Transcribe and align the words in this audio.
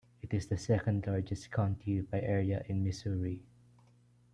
It 0.23 0.33
is 0.33 0.47
the 0.47 0.57
second-largest 0.57 1.51
county 1.51 2.01
by 2.01 2.21
area 2.21 2.63
in 2.67 2.83
Missouri. 2.83 3.43